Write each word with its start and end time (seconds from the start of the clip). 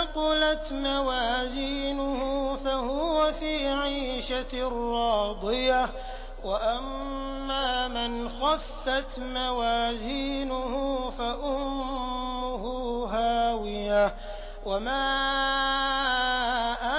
ثقلت 0.00 0.72
موازينه 0.72 2.20
فهو 2.64 3.32
في 3.38 3.68
عيشة 3.68 4.68
راضية. 4.68 5.88
وأما 6.44 7.88
من 7.88 8.28
خفت 8.28 9.18
موازينه 9.18 11.00
فأمه 11.18 12.64
هاوية. 13.06 14.14
وما 14.66 15.10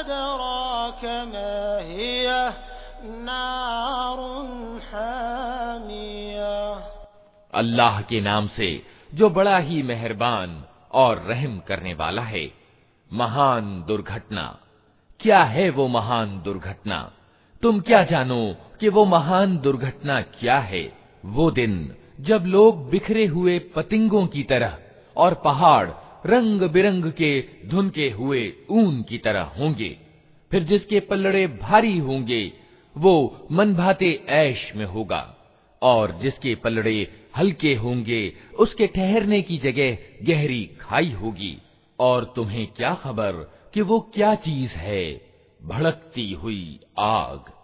أدراك 0.00 1.04
ما 1.04 1.78
هي؟ 1.80 2.52
نار 3.04 4.44
حامية. 4.90 6.74
الله 7.52 8.00
کے 8.08 8.20
نام 8.20 8.46
سے 8.56 8.78
جو 9.12 9.28
بڑا 9.28 9.58
ہی 9.58 9.82
مہربان 9.82 10.60
اور 10.88 11.16
رحم 11.16 11.60
کرنے 11.60 11.94
والا 11.94 12.30
ہے 12.30 12.48
महान 13.12 13.84
दुर्घटना। 13.86 14.58
क्या 15.20 15.42
है 15.42 15.70
वो 15.70 15.88
महान 15.88 16.42
दुर्घटना? 16.44 17.12
तुम 17.62 17.80
क्या 17.80 18.02
जानो 18.04 18.56
कि 18.80 18.88
वो 18.88 19.04
महान 19.04 19.58
दुर्घटना 19.58 20.20
क्या 20.20 20.58
है? 20.58 20.92
वो 21.24 21.50
दिन, 21.50 21.94
जब 22.20 22.44
लोग 22.46 22.90
बिखरे 22.90 23.26
हुए 23.26 23.58
पतिंगों 23.58 24.26
की 24.26 24.42
तरह 24.42 24.78
और 25.16 25.34
पहाड़ 25.34 25.90
रंग 26.26 26.62
बिरंग 26.62 27.12
के 27.12 27.44
धुनके 27.66 28.10
हुए 28.10 28.52
ऊन 28.70 29.02
की 29.02 29.18
तरह 29.18 29.42
होंगे, 29.42 29.98
फिर 30.50 30.62
जिसके 30.62 31.00
पल्लड़े 31.00 31.46
भारी 31.46 31.98
होंगे, 31.98 32.52
वो 32.96 33.46
मन 33.52 33.74
भाते 33.74 34.24
ऐश 34.28 34.72
में 34.76 34.86
होगा, 34.86 35.36
और 35.82 36.18
जिसके 36.22 36.54
पलड़े 36.54 37.14
हल्के 37.36 37.74
होंगे, 37.74 38.32
उसके 38.58 38.86
ठहरने 38.86 39.42
की 39.42 39.58
जगह 39.58 39.98
गहरी 40.22 40.70
खाई 40.80 41.12
होगी। 41.12 41.62
और 42.00 42.24
तुम्हें 42.24 42.66
क्या 42.76 42.94
खबर 42.94 43.32
कि 43.74 43.80
वो 43.80 44.00
क्या 44.14 44.34
चीज़ 44.34 44.72
है? 44.72 45.20
भड़कती 45.62 46.32
हुई 46.32 46.80
आग। 46.98 47.57